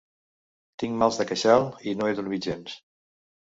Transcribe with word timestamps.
Tinc 0.83 0.97
mals 1.03 1.19
de 1.19 1.27
queixal 1.33 1.67
i 1.91 1.95
no 2.01 2.09
he 2.11 2.19
dormit 2.23 2.51
gens. 2.51 2.77